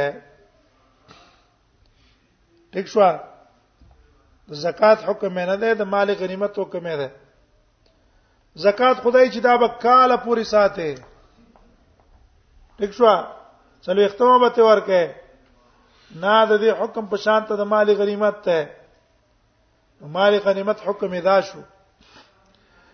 ټیک 2.73 2.85
شو 2.93 3.01
زکات 4.65 4.99
حکم 5.09 5.31
نه 5.49 5.55
ده 5.65 5.69
د 5.81 5.83
مال 5.95 6.09
غنیمت 6.23 6.53
حکم 6.61 6.85
ده 6.99 7.07
زکات 8.67 8.95
خدای 9.03 9.25
چې 9.33 9.39
دا 9.49 9.53
به 9.61 9.67
کال 9.87 10.09
پوری 10.25 10.45
ساته 10.55 10.89
ټیک 12.77 12.91
شو 13.01 13.09
چلو 13.85 13.99
اختمامت 14.09 14.55
ورکه 14.69 15.01
نه 16.19 16.35
د 16.49 16.51
دې 16.63 16.71
حکم 16.79 17.05
په 17.11 17.17
شان 17.23 17.41
ته 17.47 17.53
د 17.55 17.61
مال 17.71 17.87
غنیمت 17.99 18.37
ته 18.45 18.57
مال 20.15 20.33
غنیمت 20.45 20.77
حکم 20.87 21.11
ادا 21.19 21.39
شو 21.47 21.61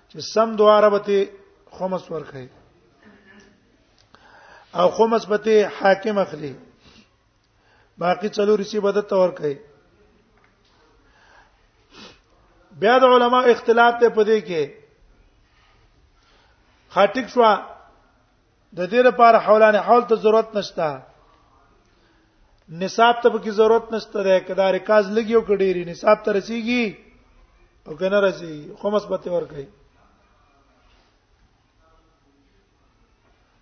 چې 0.10 0.18
سم 0.34 0.50
دواره 0.60 0.90
به 0.94 1.30
خمس 1.78 2.04
ورکړي 2.14 2.48
او 4.80 4.88
خمس 4.98 5.24
به 5.30 5.70
حاکم 5.80 6.18
اخلي 6.18 6.54
باقي 7.98 8.30
څلور 8.30 8.60
سی 8.70 8.80
بده 8.80 9.02
تور 9.02 9.30
کوي 9.38 9.56
بیا 12.82 12.98
د 13.02 13.04
علما 13.14 13.40
اختلاف 13.52 13.94
ته 14.00 14.10
پدې 14.10 14.40
کې 14.48 14.64
خاطک 16.94 17.26
شو 17.34 17.42
د 17.42 18.80
دې 18.92 19.02
لپاره 19.10 19.38
حولانه 19.46 19.80
حول 19.88 20.02
ته 20.10 20.16
ضرورت 20.24 20.56
نشته 20.56 20.90
نصاب 22.70 23.20
ته 23.22 23.30
به 23.30 23.52
ضرورت 23.52 23.94
نشته 23.94 24.24
ده 24.24 24.40
کدا 24.48 24.70
ریکاز 24.72 25.06
لګیو 25.12 25.42
کډيري 25.48 25.86
نصاب 25.88 26.18
ته 26.24 26.32
رسیږي 26.36 26.84
او 27.88 27.96
کنه 27.96 28.20
رسیږي 28.20 28.76
خو 28.80 28.88
مثبت 28.92 29.28
ورکړي 29.28 29.66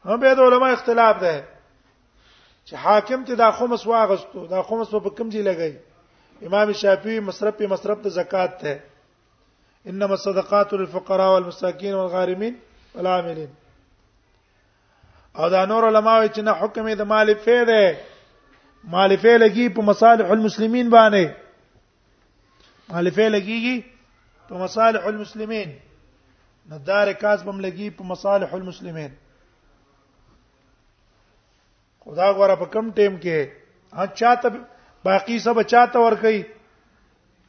هم 0.06 0.18
به 0.20 0.34
د 0.36 0.40
علماء 0.42 0.72
اختلاف 0.74 1.16
ده 1.24 1.36
چې 2.68 2.74
حاکم 2.84 3.22
ته 3.30 3.36
دا 3.36 3.52
خمس 3.52 3.88
واغستو 3.88 4.46
دا 4.50 4.62
خمس 4.68 4.90
په 4.90 5.10
کوم 5.18 5.30
ځای 5.30 5.44
لګي 5.50 5.74
امام 6.48 6.72
شافعي 6.74 7.20
مصرف 7.30 7.54
په 7.58 7.68
مصرف 7.68 7.98
ته 8.04 8.10
زکات 8.10 8.54
ته 8.62 8.82
انما 9.86 10.14
الصدقات 10.14 10.74
للفقراء 10.74 11.32
والمساكين 11.34 11.94
والغارمين 11.96 12.56
والعاملين 12.96 13.52
او 15.38 15.50
دا 15.50 15.66
نور 15.66 15.84
علماء 15.88 16.20
چې 16.28 16.42
نه 16.50 16.52
حکم 16.62 16.86
د 16.94 17.02
مال 17.02 17.34
په 17.46 17.64
ده 17.72 17.82
مالفه 18.94 19.32
لګي 19.38 19.68
په 19.76 19.82
مصالح 19.90 20.28
المسلمین 20.34 20.90
باندې 20.90 21.36
مالفه 22.94 23.28
لګيږي 23.30 23.86
په 24.50 24.58
مصالح 24.64 25.06
المسلمین 25.12 25.74
ندار 26.74 27.12
کاسبم 27.24 27.62
لګي 27.68 27.90
په 28.00 28.04
مصالح 28.12 28.54
المسلمین 28.60 29.12
خدا 32.06 32.30
غواره 32.32 32.56
په 32.62 32.66
کم 32.78 32.92
ټیم 33.02 33.14
کې 33.22 33.50
ها 33.94 34.06
چاته 34.08 34.50
باقی 35.12 35.40
سب 35.48 35.64
چاته 35.76 36.00
ور 36.08 36.16
کوي 36.28 36.42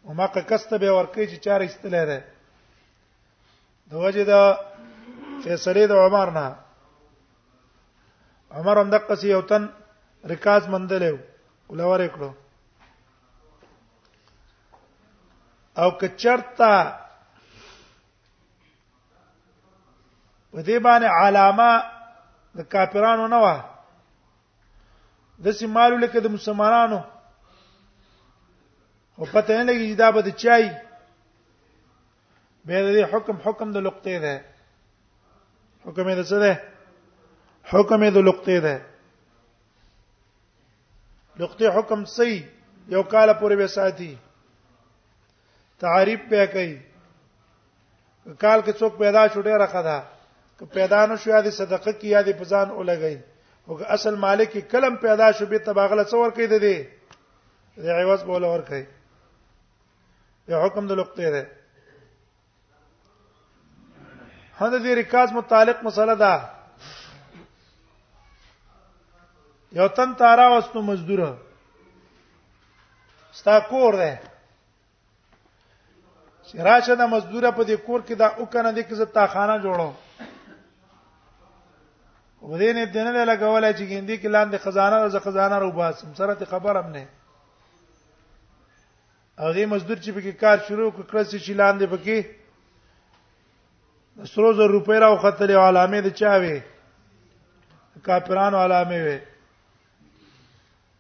او 0.05 0.15
ما 0.19 0.27
کسته 0.41 0.79
به 0.79 0.91
ور 0.91 1.07
کوي 1.15 1.27
چې 1.29 1.45
چار 1.49 1.61
استلې 1.61 2.05
ده 2.11 2.25
دوجه 3.91 4.25
دا 4.25 4.59
فیصله 5.45 5.87
د 5.93 6.07
عمر 6.07 6.31
نه 6.31 6.57
عمر 8.61 8.79
هم 8.81 8.91
دقه 8.95 9.15
سی 9.25 9.29
یو 9.31 9.43
تن 9.51 9.69
رکاز 10.33 10.65
مندلې 10.73 11.11
ولور 11.71 12.01
کړو 12.15 12.31
او 15.85 15.89
کچرتا 16.01 16.73
په 20.53 20.61
دې 20.67 20.77
باندې 20.87 21.09
علامه 21.23 21.71
د 22.59 22.69
کافرانو 22.75 23.27
نه 23.35 23.39
و 23.47 23.53
د 25.47 25.57
سیمالو 25.61 25.97
لکه 26.05 26.19
د 26.27 26.35
مسلمانانو 26.39 27.01
او 29.19 29.25
پته 29.33 29.55
نه 29.59 29.65
لګي 29.69 29.87
چې 29.91 29.97
دا 30.03 30.09
به 30.17 30.21
د 30.29 30.37
چای 30.43 30.65
به 32.67 32.75
د 32.97 32.99
حکم 33.15 33.37
حکم 33.45 33.69
د 33.79 33.79
لقطې 33.87 34.17
ده 34.25 34.35
حکم 35.85 36.05
یې 36.11 36.17
د 36.21 36.23
څه 36.31 36.39
ده 36.45 36.53
حکم 37.73 37.99
یې 38.07 38.11
د 38.17 38.29
لقطې 38.31 38.59
ده 38.69 38.75
نقطه 41.41 41.71
حکم 41.79 42.05
سي 42.17 42.31
یو 42.95 43.03
کال 43.15 43.29
پورې 43.41 43.57
به 43.61 43.67
ساتي 43.77 44.15
تعریف 45.85 46.21
به 46.33 46.47
کوي 46.53 46.71
کال 48.45 48.61
کې 48.65 48.73
څوک 48.81 48.93
پیدا 48.99 49.23
شوډه 49.33 49.55
راخدا 49.65 49.99
که 50.59 50.67
پیدا 50.77 51.01
نشو 51.13 51.31
یا 51.31 51.41
دي 51.47 51.51
صدقه 51.59 51.93
کی 52.03 52.09
یا 52.15 52.21
دي 52.29 52.33
پزان 52.41 52.69
اولګي 52.71 53.17
او 53.67 53.77
که 53.79 53.85
اصل 53.97 54.15
مالک 54.25 54.57
کلم 54.73 54.97
پیدا 55.05 55.31
شو 55.39 55.47
به 55.53 55.59
تباغله 55.69 56.05
څور 56.13 56.31
کوي 56.39 56.47
د 56.53 56.59
دې 56.65 56.79
د 57.87 58.03
عوض 58.03 58.25
بوله 58.31 58.47
ور 58.55 58.63
کوي 58.71 58.85
یو 60.55 60.59
حکم 60.67 60.87
د 60.93 61.01
لقطه 61.03 61.31
ده 61.39 61.45
هنده 64.59 64.79
دې 64.79 64.97
ریکاز 65.01 65.33
متعلق 65.41 65.85
مسله 65.89 66.15
ده 66.27 66.35
یو 69.73 69.89
تن 69.89 70.15
تارا 70.15 70.49
واستو 70.51 70.83
مزدور 70.83 71.21
ستا 73.33 73.61
کور 73.61 73.95
ده 74.01 74.21
راشه 76.55 76.95
د 76.95 77.03
مزدور 77.15 77.51
په 77.51 77.63
دې 77.65 77.75
کور 77.87 78.01
کې 78.01 78.15
دا 78.15 78.27
او 78.27 78.47
کنه 78.47 78.73
دې 78.75 78.83
کې 78.89 78.95
زتا 79.01 79.27
خانه 79.27 79.59
جوړو 79.63 79.91
ودې 82.43 82.71
نه 82.75 82.85
دنه 82.95 83.25
لګولای 83.25 83.75
چې 83.79 83.85
ګیندې 83.91 84.17
کې 84.21 84.29
لاندې 84.37 84.59
خزانه 84.65 84.97
راز 85.03 85.17
خزانه 85.27 85.57
رو 85.59 85.73
باسم 85.73 86.15
سره 86.15 86.35
ته 86.35 86.45
خبر 86.45 86.77
هم 86.77 86.89
نه 86.97 87.09
او 89.41 89.53
دې 89.53 89.67
مزدور 89.73 89.97
چې 89.97 90.11
پکې 90.15 90.33
کار 90.43 90.59
شروع 90.69 90.91
کړ 90.91 91.25
چې 91.25 91.53
لاندې 91.63 91.87
پکې 91.93 92.19
سرو 94.33 94.53
زر 94.59 94.69
روپۍ 94.73 94.99
راو 95.05 95.17
خطلې 95.23 95.53
علامه 95.63 96.01
د 96.01 96.11
چاوي 96.15 96.59
کاپرانو 98.03 98.57
علامه 98.59 98.99
وي 99.05 99.19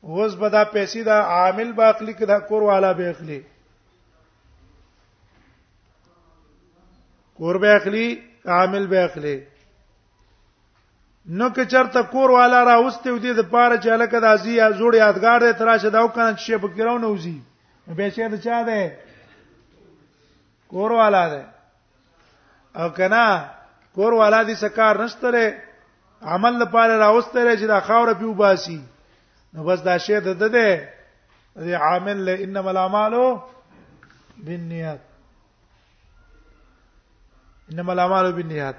اوس 0.09 0.35
به 0.41 0.49
دا 0.51 0.65
پیسې 0.65 1.03
دا 1.03 1.19
عامل 1.35 1.73
باخلی 1.79 2.13
کدا 2.21 2.39
کور 2.49 2.63
والا 2.63 2.93
به 2.93 3.11
اخلي 3.11 3.41
کور 7.39 7.59
به 7.59 7.77
اخلي 7.77 8.23
عامل 8.45 8.87
به 8.87 9.05
اخلي 9.05 9.37
نو 11.29 11.51
که 11.51 11.67
چرته 11.67 12.03
کور 12.03 12.31
والا 12.31 12.65
را 12.65 12.83
واستې 12.91 13.07
ودی 13.09 13.33
د 13.35 13.41
پاره 13.51 13.77
چې 13.81 13.87
الکه 13.89 14.21
د 14.21 14.25
ازي 14.25 14.55
جوړ 14.57 14.95
یادګار 14.95 15.41
دې 15.41 15.59
تراشه 15.59 15.91
دا 15.91 16.05
وکنه 16.05 16.37
چې 16.37 16.53
په 16.63 16.69
کیرو 16.75 16.99
نه 16.99 17.07
وزي 17.07 17.41
به 17.97 18.11
شه 18.11 18.29
د 18.29 18.41
چا 18.41 18.65
ده 18.65 18.93
کور 20.69 20.93
والا 20.93 21.29
ده 21.29 21.45
او 22.83 22.89
کنا 22.91 23.27
کور 23.95 24.13
والا 24.15 24.45
دې 24.45 24.55
سکار 24.59 25.05
نشته 25.05 25.55
عمل 26.23 26.53
لپاره 26.63 26.97
راوستره 26.99 27.57
چې 27.57 27.63
دا 27.67 27.81
خاور 27.81 28.15
پیو 28.15 28.35
باسي 28.35 28.83
نو 29.57 29.63
بس 29.65 29.81
دا 29.85 29.97
شی 30.05 30.17
د 30.21 30.29
ده 30.41 30.49
ده 30.49 30.91
دی 31.67 31.75
عامل 31.75 32.17
له 32.27 32.35
انما 32.45 32.71
الاعمال 32.71 33.15
بالنیات 34.47 34.99
انما 37.73 37.93
الاعمال 37.93 38.33
بالنیات 38.33 38.75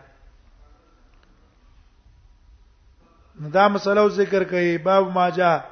دا 3.58 3.68
مسله 3.68 4.10
ذکر 4.20 4.44
کوي 4.44 4.78
باب 4.78 5.12
ما 5.16 5.30
جاء 5.30 5.66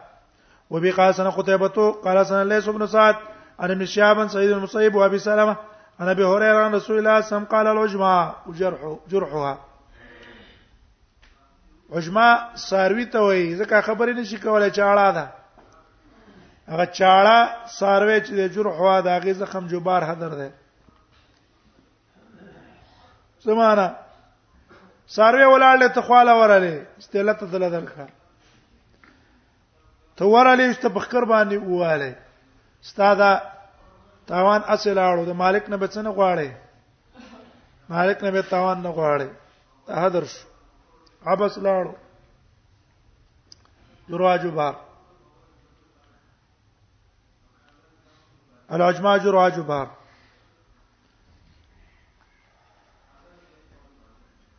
وبقاسنا 0.71 1.29
قتيبه 1.29 1.91
قال 1.91 2.25
سن 2.25 2.47
ليس 2.49 2.69
بن 2.69 2.87
سعد 2.87 3.15
عن 3.59 3.71
ابن 3.71 3.85
شهاب 3.85 4.27
سعيد 4.27 4.49
المصيب 4.51 4.95
وابي 4.95 5.19
سلمة 5.19 5.55
عن 5.99 6.09
ابي 6.09 6.23
هريره 6.23 6.57
عن 6.65 6.75
رسول 6.75 6.97
الله 6.97 7.21
صلى 7.21 7.21
الله 7.21 7.21
عليه 7.21 7.27
وسلم 7.27 7.45
قال 7.45 7.67
العجمه 8.01 8.35
جرح 8.57 8.97
جرحها 9.09 9.57
عجما 11.97 12.27
ساروی 12.69 13.05
ته 13.11 13.19
وایي 13.21 13.55
ځکه 13.57 13.77
خبرې 13.87 14.13
نشي 14.19 14.37
کولای 14.45 14.71
چاړه 14.77 15.09
ده 15.17 15.25
هغه 16.71 16.85
چاړه 16.97 17.39
ساروی 17.79 18.17
چې 18.25 18.31
د 18.41 18.55
جرح 18.55 18.77
وا 18.85 18.95
د 19.01 19.07
هغه 19.17 19.33
زخم 19.41 19.63
جبار 19.73 20.03
حدر 20.09 20.31
ده 20.39 20.49
سمانه 23.45 23.87
ساروی 25.17 25.45
ولاړ 25.55 25.79
ته 25.97 26.01
خواله 26.07 26.33
وراله 26.41 26.73
استلت 27.01 27.43
دل 27.53 27.69
درخه 27.75 28.07
ته 30.17 30.25
وراله 30.33 30.63
است 30.71 30.87
په 30.87 30.99
خکر 31.05 31.23
باندې 31.25 31.55
واله 31.55 32.17
استاد 32.83 33.23
تاوان 34.33 34.61
اصل 34.75 34.95
اړو 34.95 35.23
د 35.31 35.39
مالک 35.43 35.69
نه 35.69 35.77
بچنه 35.77 36.09
غواړي 36.15 36.49
مالک 37.89 38.23
نه 38.27 38.31
به 38.31 38.41
تاوان 38.41 38.81
نه 38.81 38.91
غواړي 38.99 39.29
ته 39.87 39.95
حدر 40.05 40.23
شو 40.33 40.47
ابس 41.33 41.57
لاړو 41.57 41.91
دروازو 44.09 44.49
بار 44.57 44.73
الاجماع 48.75 49.17
دروازو 49.17 49.63
بار 49.63 49.87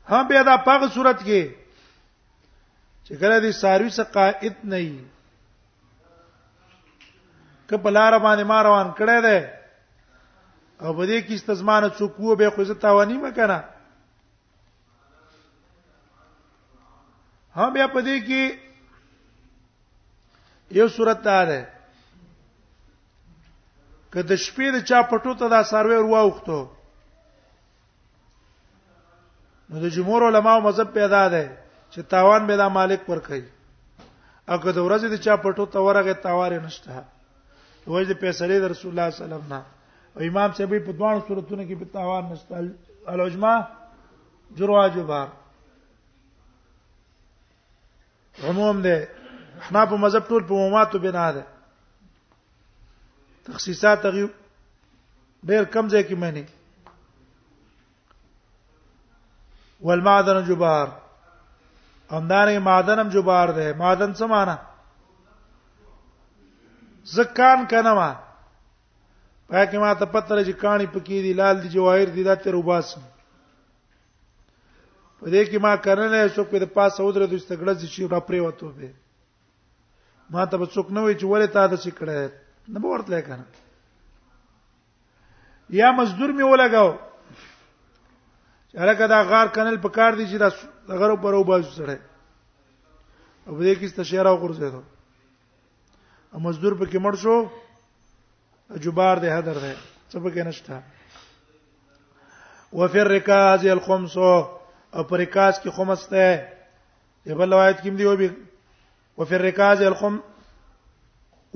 هم 0.08 0.28
به 0.28 0.42
دا 0.42 0.56
پاغه 0.66 0.88
صورت 0.94 1.18
کې 1.26 1.42
چې 3.04 3.12
کله 3.20 3.36
دې 3.44 3.52
ساروي 3.62 3.90
څخه 3.98 4.12
قائد 4.16 4.56
نه 4.70 4.78
وي 4.86 5.04
که 7.68 7.76
په 7.82 7.90
لار 7.96 8.12
باندې 8.24 8.44
ما 8.50 8.58
روان 8.68 8.88
کړی 8.98 9.18
دی 9.26 9.38
او 10.84 10.90
په 10.98 11.04
دې 11.08 11.18
کې 11.26 11.34
استزمانه 11.34 11.88
څوک 11.98 12.12
وو 12.20 12.34
به 12.38 12.50
خو 12.54 12.62
زه 12.70 12.74
تاوانی 12.86 13.16
مکنه 13.24 13.58
ها 17.56 17.68
بیا 17.74 17.86
پدې 17.94 18.16
کې 18.26 18.42
یو 20.78 20.86
صورت 20.96 21.20
دا 21.28 21.38
ده 21.50 21.60
کله 24.12 24.34
شپې 24.44 24.66
د 24.74 24.84
چا 24.88 24.98
پټو 25.10 25.32
ته 25.42 25.46
دا 25.54 25.60
سروي 25.70 25.96
ورواوختو 26.00 26.58
نو 29.70 29.76
د 29.84 29.94
جمهور 29.96 30.22
علماو 30.28 30.60
مذهب 30.68 30.90
پیدا 30.98 31.22
ده 31.36 31.44
چې 31.92 32.00
تاوان 32.14 32.46
به 32.50 32.56
دا 32.62 32.68
مالک 32.76 33.00
پر 33.08 33.18
کوي 33.30 33.48
او 34.50 34.56
که 34.62 34.70
د 34.76 34.78
ورځې 34.86 35.08
د 35.12 35.16
چا 35.28 35.34
پټو 35.46 35.64
ته 35.76 35.86
ورغه 35.88 36.14
تاوار 36.26 36.52
نشته 36.66 37.04
وایي 37.86 38.06
د 38.06 38.12
پیسې 38.24 38.60
د 38.62 38.64
رسول 38.74 38.90
الله 38.90 39.10
صلی 39.10 39.10
الله 39.10 39.10
علیه 39.10 39.24
وسلم 39.24 39.56
نه 39.56 39.60
او 40.14 40.18
امام 40.28 40.50
صاحب 40.60 40.72
په 40.86 40.92
دوه 41.00 41.24
صورتونو 41.32 41.62
کې 41.68 41.76
په 41.80 41.92
تاوان 41.98 42.30
نشته 42.34 43.10
الاجماع 43.16 43.56
جرواجبار 44.60 45.28
عموم 48.44 48.80
دی 48.82 48.96
حنا 49.68 49.82
په 49.90 49.96
مذهب 50.02 50.22
ټول 50.28 50.42
په 50.48 50.54
عموماتو 50.54 50.98
بنا 51.04 51.28
ده 51.36 51.42
تخصیصات 53.46 54.00
هغه 54.06 54.22
ډیر 55.48 55.62
کم 55.74 55.86
ځای 55.92 56.02
کې 56.08 56.16
معنی 56.22 56.44
والمعدن 59.86 60.38
جبار 60.48 60.88
امدارې 62.18 62.58
معدنم 62.68 63.08
جبار 63.14 63.48
ده 63.56 63.72
معدن 63.74 64.10
څه 64.18 64.24
معنا 64.32 64.56
زکان 67.16 67.58
کنه 67.70 67.92
ما 67.94 68.10
پکې 69.50 69.76
ما 69.82 69.92
ته 69.98 70.04
پتر 70.14 70.36
چې 70.46 70.52
کانی 70.62 70.86
پکې 70.94 71.18
دي 71.24 71.32
لال 71.38 71.56
دي 71.62 71.68
جواهر 71.68 72.08
دي 72.14 72.22
دا 72.24 72.34
تیر 72.34 72.54
وباسم 72.56 73.02
په 75.20 75.26
دې 75.32 75.42
کې 75.50 75.58
ما 75.60 75.72
کنه 75.76 76.28
څوک 76.36 76.46
په 76.52 76.66
پاسه 76.76 77.00
ودره 77.02 77.26
د 77.26 77.34
استګړه 77.40 77.74
چې 77.80 78.08
را 78.12 78.20
پری 78.20 78.40
وته 78.40 78.68
به 78.76 78.92
ما 80.30 80.46
ته 80.50 80.56
به 80.60 80.66
څوک 80.66 80.90
نه 80.92 81.00
وي 81.04 81.14
چې 81.16 81.24
ولې 81.28 81.46
تا 81.54 81.66
د 81.72 81.80
سکړه 81.80 82.16
نه 82.68 82.78
به 82.80 82.88
ورتلای 82.88 83.22
کنه 83.22 83.44
یا 85.80 85.88
مزدور 85.98 86.30
می 86.36 86.42
ولګاو 86.46 86.90
هرکه 88.80 89.04
دا 89.08 89.18
غار 89.30 89.46
کنل 89.56 89.76
په 89.82 89.88
کار 89.96 90.12
دي 90.18 90.24
چې 90.30 90.36
دا 90.38 90.48
غرو 91.00 91.16
پر 91.24 91.32
او 91.34 91.44
بازو 91.48 91.70
سره 91.78 91.96
او 93.46 93.56
دې 93.56 93.74
کې 93.78 93.84
استشاره 93.88 94.30
وغورځیدو 94.32 94.82
ا 96.36 96.38
مزدور 96.46 96.72
په 96.80 96.84
کې 96.90 96.98
مړ 97.04 97.14
شو 97.16 97.48
جبار 98.84 99.16
ده 99.22 99.28
هدر 99.36 99.54
ده 99.64 99.72
څه 100.12 100.16
په 100.22 100.30
کې 100.34 100.42
نشته 100.46 100.82
وفي 102.76 103.00
الركاز 103.00 103.66
الخمسه 103.66 104.55
او 104.96 105.02
پر 105.04 105.18
رکاز 105.20 105.58
کې 105.62 105.70
خمس 105.76 106.02
ته 106.10 106.36
دی 107.24 107.34
بل 107.40 107.52
روایت 107.52 107.80
کې 107.82 107.90
دی 107.96 108.04
او 108.08 108.16
به 108.20 108.30
وفي 109.22 109.34
الركاز 109.38 109.82
الخم 109.88 110.16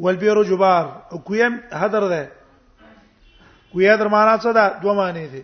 والبير 0.07 0.42
جبار 0.50 0.85
او 1.12 1.18
کویم 1.31 1.57
هدر 1.85 2.05
ده 2.09 2.33
کویا 3.72 3.96
در 3.96 4.09
معنا 4.16 4.37
څه 4.38 4.53
ده 4.61 4.81
دوه 4.85 4.94
معنی 5.00 5.26
دي 5.33 5.42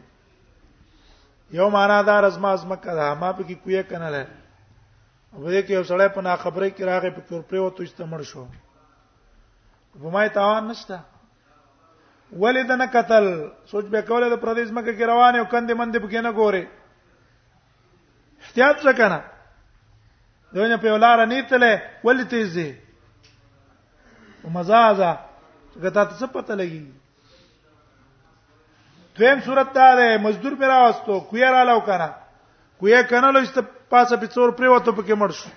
یو 1.59 1.69
معنا 1.71 2.03
دا 2.03 2.21
رزما 2.21 2.51
از 2.53 2.67
مکه 2.67 2.95
ده 3.01 3.15
ما 3.15 3.33
په 3.33 3.45
کې 3.49 3.53
کویا 3.65 3.83
کنه 3.83 4.11
ده 4.11 4.23
او 5.33 5.45
دې 5.45 5.67
کې 5.67 5.71
یو 5.71 5.85
سړی 5.91 6.09
په 6.15 6.21
نا 6.29 6.37
خبره 6.47 6.71
کې 6.71 6.81
راغی 6.93 7.11
په 7.19 7.29
تور 7.29 7.43
پرې 7.51 7.57
وته 7.57 7.85
استمر 7.85 8.23
شو 8.23 8.47
په 10.01 10.11
مای 10.17 10.29
تاوان 10.41 10.67
نشته 10.69 10.97
ولې 12.41 12.67
د 12.73 12.83
نه 12.83 12.87
قتل 12.87 13.49
سوچ 13.75 13.85
به 13.93 14.03
کوله 14.09 14.29
د 14.35 14.43
پردیس 14.47 14.73
مکه 14.73 14.93
کې 14.93 15.03
روان 15.03 15.35
یو 15.35 15.45
کندې 15.47 15.75
مندې 15.75 15.99
په 16.03 16.09
کې 16.11 16.23
نه 16.27 16.33
ګوره 16.33 16.67
احتیاط 18.63 18.85
وکنه 18.87 19.25
دونه 20.55 20.77
په 20.77 20.93
ولاره 20.93 21.25
نیتله 21.27 21.83
ولې 22.05 22.25
تیزه 22.31 22.75
مزازا 24.45 25.11
غتا 25.83 26.05
ته 26.05 26.19
څه 26.21 26.27
پته 26.33 26.55
لګي 26.55 26.83
دویم 29.19 29.41
صورت 29.45 29.73
دا 29.75 29.95
ده 29.97 30.19
مزدور 30.19 30.53
پر 30.61 30.67
راوستو 30.69 31.21
کوی 31.21 31.41
را 31.41 31.63
لاو 31.63 31.81
کنه 31.81 32.15
کوی 32.81 33.05
کنه 33.05 33.31
لوست 33.31 33.59
پاسه 33.91 34.17
په 34.17 34.27
څور 34.27 34.49
پر 34.57 34.65
وته 34.73 34.93
پکې 34.93 35.13
مړ 35.21 35.31
شو 35.33 35.51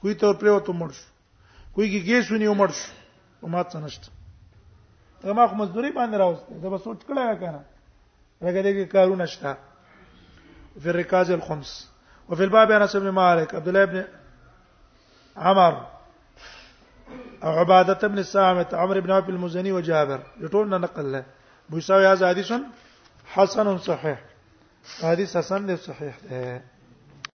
کوی 0.00 0.14
ته 0.14 0.32
پر 0.32 0.46
وته 0.48 0.72
مړ 0.72 0.90
شو 0.92 1.06
کوی 1.74 1.88
کې 1.90 2.06
ګیسونی 2.06 2.46
مړ 2.54 2.70
شو 2.70 2.92
او 3.42 3.48
مات 3.48 3.72
څه 3.72 3.76
نشته 3.82 4.08
ته 5.20 5.32
ما 5.32 5.46
خو 5.48 5.54
مزدوري 5.56 5.90
باندې 5.92 6.14
راوستي 6.14 6.54
دا 6.62 6.68
به 6.68 6.78
سوچ 6.78 7.00
کړه 7.00 7.38
کنه 7.38 7.64
راګه 8.42 8.62
دې 8.62 8.92
کارونه 8.92 9.26
شته 9.26 9.56
فی 10.82 10.88
الرکاز 10.88 11.30
الخمس 11.30 11.74
وفي 12.28 12.44
الباب 12.44 12.70
انس 12.70 12.96
بن 12.96 13.08
مالك 13.08 13.54
عبد 13.54 13.68
الله 13.68 13.84
بن 13.84 14.04
عمر 15.36 15.86
او 17.44 17.50
عبادة 17.50 18.08
بن 18.08 18.18
الصامت 18.18 18.74
عمرو 18.74 19.00
بن 19.00 19.10
ابي 19.10 19.32
المزني 19.32 19.72
وجابر 19.72 20.20
يطولنا 20.40 20.78
نقل 20.78 21.12
له 21.12 21.24
بيساوي 21.70 22.06
هذا 22.06 22.28
حديث 22.28 22.52
حسن 23.24 23.78
صحيح 23.78 24.20
حديث 25.02 25.36
حسن 25.36 25.76
صحيح 25.76 26.14
ده. 26.30 26.75